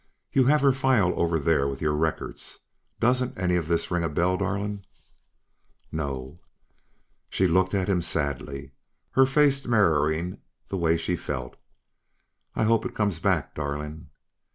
[0.33, 2.61] "You have her file over there with your records.
[2.99, 4.83] Doesn't any of this ring a bell, darling?"
[5.91, 6.39] "No."
[7.29, 8.71] She looked at him sadly,
[9.11, 11.55] her face mirroring the way she felt.
[12.55, 14.09] "I hope it'll come back, darling."